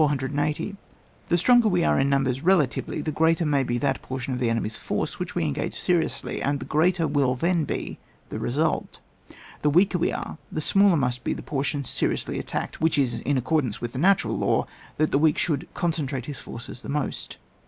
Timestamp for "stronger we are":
1.37-1.99